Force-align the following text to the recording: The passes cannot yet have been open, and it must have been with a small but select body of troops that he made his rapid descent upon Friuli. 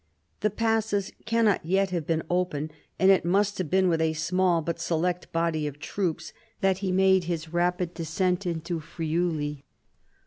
The 0.39 0.49
passes 0.49 1.11
cannot 1.27 1.63
yet 1.63 1.91
have 1.91 2.07
been 2.07 2.23
open, 2.27 2.71
and 2.97 3.11
it 3.11 3.23
must 3.23 3.59
have 3.59 3.69
been 3.69 3.87
with 3.87 4.01
a 4.01 4.13
small 4.13 4.63
but 4.63 4.79
select 4.79 5.31
body 5.31 5.67
of 5.67 5.77
troops 5.77 6.33
that 6.61 6.79
he 6.79 6.91
made 6.91 7.25
his 7.25 7.53
rapid 7.53 7.93
descent 7.93 8.47
upon 8.47 8.79
Friuli. 8.79 9.63